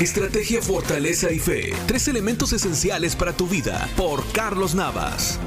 Estrategia, 0.00 0.60
fortaleza 0.60 1.32
y 1.32 1.38
fe. 1.38 1.72
Tres 1.86 2.06
elementos 2.06 2.52
esenciales 2.52 3.16
para 3.16 3.32
tu 3.32 3.46
vida. 3.46 3.88
Por 3.96 4.30
Carlos 4.32 4.74
Navas. 4.74 5.40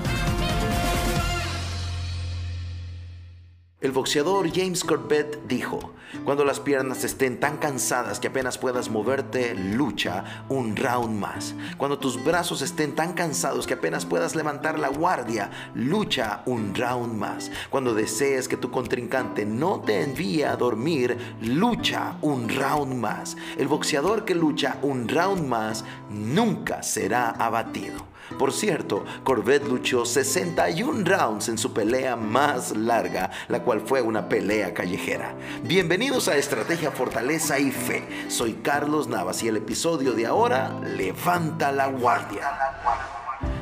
El 3.82 3.94
boxeador 3.94 4.52
James 4.54 4.84
Corbett 4.84 5.48
dijo, 5.48 5.94
cuando 6.26 6.44
las 6.44 6.60
piernas 6.60 7.06
estén 7.06 7.40
tan 7.40 7.56
cansadas 7.56 8.20
que 8.20 8.28
apenas 8.28 8.58
puedas 8.58 8.90
moverte, 8.90 9.56
lucha 9.56 10.44
un 10.50 10.76
round 10.76 11.18
más. 11.18 11.56
Cuando 11.78 11.98
tus 11.98 12.22
brazos 12.22 12.62
estén 12.62 12.94
tan 12.94 13.14
cansados 13.14 13.66
que 13.66 13.76
apenas 13.76 14.06
puedas 14.06 14.36
levantar 14.36 14.78
la 14.78 14.90
guardia, 14.90 15.50
lucha 15.76 16.44
un 16.46 16.76
round 16.76 17.14
más. 17.14 17.52
Cuando 17.70 17.94
desees 17.94 18.50
que 18.50 18.58
tu 18.58 18.70
contrincante 18.70 19.46
no 19.46 19.80
te 19.80 20.04
envíe 20.04 20.44
a 20.44 20.58
dormir, 20.58 21.18
lucha 21.42 22.18
un 22.22 22.50
round 22.50 22.96
más. 22.96 23.38
El 23.58 23.70
boxeador 23.70 24.26
que 24.26 24.36
lucha 24.36 24.78
un 24.82 25.08
round 25.08 25.48
más 25.48 25.86
nunca 26.10 26.84
será 26.84 27.30
abatido. 27.30 28.09
Por 28.38 28.54
cierto, 28.54 29.04
Corbett 29.24 29.66
luchó 29.68 30.06
61 30.06 31.04
rounds 31.04 31.50
en 31.50 31.58
su 31.58 31.74
pelea 31.74 32.16
más 32.16 32.76
larga, 32.76 33.32
la 33.48 33.64
cual 33.64 33.82
fue 33.82 34.02
una 34.02 34.30
pelea 34.30 34.74
callejera. 34.74 35.34
Bienvenidos 35.64 36.28
a 36.28 36.38
Estrategia, 36.38 36.92
Fortaleza 36.92 37.58
y 37.60 37.72
Fe. 37.72 38.04
Soy 38.30 38.54
Carlos 38.62 39.08
Navas 39.08 39.42
y 39.44 39.48
el 39.48 39.58
episodio 39.58 40.14
de 40.14 40.28
ahora, 40.28 40.80
Levanta 40.96 41.72
la 41.72 41.88
guardia. 41.88 42.52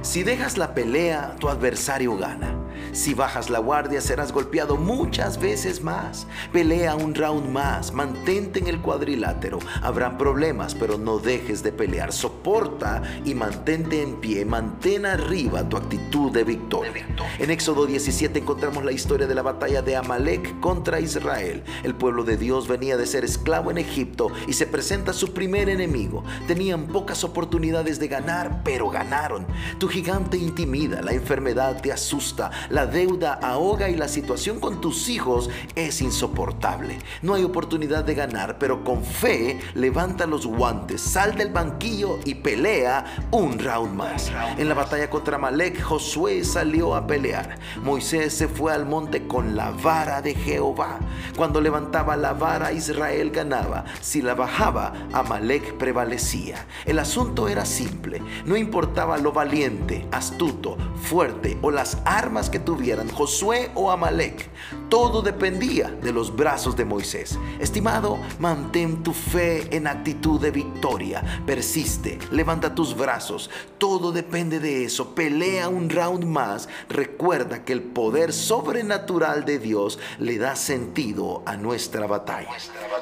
Si 0.02 0.24
dejas 0.24 0.58
la 0.58 0.74
pelea, 0.74 1.36
tu 1.40 1.50
adversario 1.50 2.18
gana. 2.18 2.67
Si 2.92 3.14
bajas 3.14 3.50
la 3.50 3.60
guardia 3.60 4.02
serás 4.02 4.32
golpeado 4.32 4.78
muchas 4.78 5.40
veces 5.40 5.84
más. 5.84 6.28
Pelea 6.52 6.96
un 6.96 7.16
round 7.16 7.50
más, 7.50 7.94
mantente 7.94 8.60
en 8.60 8.68
el 8.68 8.82
cuadrilátero. 8.82 9.60
Habrán 9.82 10.18
problemas, 10.18 10.76
pero 10.76 10.98
no 10.98 11.20
dejes 11.20 11.64
de 11.64 11.72
pelear. 11.72 12.12
Soporta 12.12 13.02
y 13.26 13.34
mantente 13.34 14.02
en 14.02 14.16
pie. 14.16 14.46
Mantén 14.46 15.06
arriba 15.06 15.68
tu 15.68 15.78
actitud 15.78 16.32
de 16.32 16.44
victoria. 16.44 17.08
En 17.40 17.52
Éxodo 17.52 17.86
17 17.86 18.40
encontramos 18.40 18.84
la 18.84 18.92
historia 18.92 19.28
de 19.28 19.36
la 19.36 19.42
batalla 19.42 19.82
de 19.82 19.96
Amalek 19.96 20.60
contra 20.60 21.00
Israel. 21.00 21.64
El 21.84 21.96
pueblo 21.96 22.24
de 22.24 22.38
Dios 22.38 22.68
venía 22.68 22.98
de 22.98 23.06
ser 23.06 23.24
esclavo 23.24 23.72
en 23.72 23.78
Egipto 23.78 24.32
y 24.48 24.54
se 24.54 24.68
presenta 24.68 25.14
su 25.14 25.34
primer 25.34 25.70
enemigo. 25.70 26.24
Tenían 26.48 26.88
pocas 26.88 27.24
oportunidades 27.24 28.00
de 28.00 28.08
ganar, 28.08 28.62
pero 28.64 28.90
ganaron. 28.90 29.46
Tu 29.80 29.88
gigante 29.88 30.38
intimida, 30.38 31.02
la 31.02 31.14
enfermedad 31.14 31.82
te 31.82 31.92
asusta, 31.92 32.52
la 32.78 32.86
deuda 32.86 33.40
ahoga 33.42 33.90
y 33.90 33.96
la 33.96 34.08
situación 34.08 34.60
con 34.60 34.80
tus 34.80 35.10
hijos 35.10 35.50
es 35.74 36.00
insoportable. 36.00 37.00
No 37.24 37.34
hay 37.34 37.44
oportunidad 37.44 38.04
de 38.04 38.14
ganar, 38.14 38.60
pero 38.60 38.84
con 38.84 39.04
fe 39.04 39.60
levanta 39.74 40.28
los 40.28 40.46
guantes, 40.46 41.02
sal 41.02 41.36
del 41.36 41.50
banquillo 41.50 42.20
y 42.24 42.36
pelea 42.36 43.04
un 43.32 43.58
round 43.58 43.96
más. 43.96 44.32
En 44.60 44.70
la 44.70 44.76
batalla 44.76 45.10
contra 45.10 45.40
Malek, 45.40 45.82
Josué 45.82 46.44
salió 46.44 46.94
a 46.94 47.08
pelear. 47.08 47.58
Moisés 47.82 48.32
se 48.32 48.48
fue 48.48 48.72
al 48.72 48.86
monte 48.86 49.26
con 49.26 49.56
la 49.56 49.72
vara 49.72 50.22
de 50.22 50.36
Jehová. 50.36 51.00
Cuando 51.36 51.60
levantaba 51.60 52.16
la 52.16 52.34
vara, 52.34 52.74
Israel 52.74 53.32
ganaba. 53.32 53.86
Si 54.02 54.22
la 54.22 54.36
bajaba, 54.36 54.94
Amalek 55.14 55.78
prevalecía. 55.80 56.68
El 56.86 57.00
asunto 57.00 57.48
era 57.48 57.66
simple. 57.66 58.22
No 58.46 58.56
importaba 58.56 59.18
lo 59.18 59.32
valiente, 59.32 60.08
astuto, 60.12 60.78
fuerte 61.02 61.58
o 61.64 61.72
las 61.72 61.98
armas 62.06 62.52
que 62.52 62.67
tuvieran 62.68 63.08
Josué 63.08 63.72
o 63.76 63.90
Amalek. 63.90 64.50
Todo 64.90 65.22
dependía 65.22 65.90
de 65.90 66.12
los 66.12 66.36
brazos 66.36 66.76
de 66.76 66.84
Moisés. 66.84 67.40
Estimado, 67.62 68.20
mantén 68.40 69.04
tu 69.04 69.14
fe 69.14 69.74
en 69.74 69.88
actitud 69.88 70.38
de 70.42 70.52
victoria. 70.52 71.24
Persiste, 71.46 72.20
levanta 72.30 72.76
tus 72.76 72.94
brazos. 72.94 73.50
Todo 73.78 74.12
depende 74.12 74.60
de 74.60 74.84
eso. 74.84 75.16
Pelea 75.16 75.70
un 75.70 75.90
round 75.90 76.26
más. 76.26 76.68
Recuerda 76.90 77.64
que 77.64 77.72
el 77.72 77.84
poder 77.84 78.34
sobrenatural 78.34 79.46
de 79.46 79.60
Dios 79.60 79.98
le 80.20 80.38
da 80.38 80.58
sentido 80.58 81.44
a 81.46 81.56
nuestra 81.56 82.06
batalla. 82.06 82.52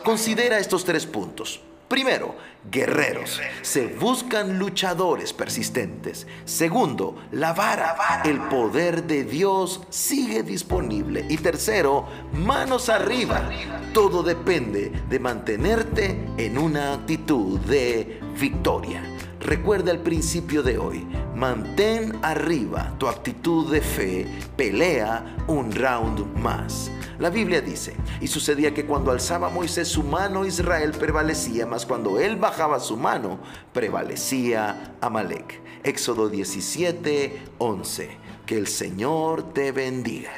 Considera 0.03 0.59
estos 0.59 0.85
tres 0.85 1.07
puntos. 1.07 1.59
Primero, 1.87 2.35
guerreros. 2.71 3.39
Se 3.61 3.87
buscan 3.87 4.57
luchadores 4.57 5.33
persistentes. 5.33 6.25
Segundo, 6.45 7.15
la 7.31 7.53
vara. 7.53 7.95
El 8.25 8.39
poder 8.41 9.03
de 9.03 9.23
Dios 9.23 9.81
sigue 9.89 10.41
disponible. 10.41 11.25
Y 11.29 11.37
tercero, 11.37 12.07
manos 12.33 12.89
arriba. 12.89 13.49
Todo 13.93 14.23
depende 14.23 14.91
de 15.09 15.19
mantenerte 15.19 16.19
en 16.37 16.57
una 16.57 16.93
actitud 16.93 17.59
de 17.61 18.19
victoria. 18.39 19.03
Recuerda 19.39 19.91
el 19.91 19.99
principio 19.99 20.63
de 20.63 20.79
hoy. 20.79 21.07
Mantén 21.35 22.17
arriba 22.23 22.95
tu 22.97 23.07
actitud 23.07 23.71
de 23.71 23.81
fe. 23.81 24.27
Pelea 24.57 25.35
un 25.47 25.71
round 25.71 26.35
más. 26.37 26.89
La 27.19 27.29
Biblia 27.29 27.61
dice, 27.61 27.95
y 28.21 28.27
sucedía 28.27 28.73
que 28.73 28.85
cuando 28.85 29.11
alzaba 29.11 29.49
Moisés 29.49 29.87
su 29.87 30.03
mano 30.03 30.45
Israel 30.45 30.91
prevalecía, 30.91 31.65
mas 31.65 31.85
cuando 31.85 32.19
él 32.19 32.35
bajaba 32.35 32.79
su 32.79 32.97
mano 32.97 33.39
prevalecía 33.73 34.95
Amalek. 35.01 35.61
Éxodo 35.83 36.29
17, 36.29 37.41
11. 37.57 38.17
Que 38.45 38.57
el 38.57 38.67
Señor 38.67 39.53
te 39.53 39.71
bendiga. 39.71 40.31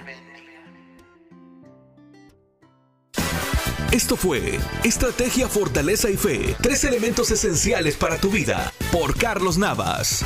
Esto 3.91 4.17
fue 4.17 4.59
Estrategia, 4.83 5.47
Fortaleza 5.47 6.09
y 6.09 6.17
Fe, 6.17 6.55
tres 6.61 6.83
elementos 6.83 7.31
esenciales 7.31 7.95
para 7.95 8.17
tu 8.17 8.29
vida, 8.29 8.71
por 8.91 9.17
Carlos 9.17 9.57
Navas. 9.57 10.23